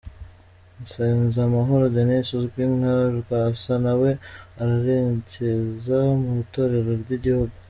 [0.81, 4.09] Nsanzamahoro Dennis uzwi nka Rwasa nawe
[4.61, 7.55] arerekeza mu itorero ry'igihugu.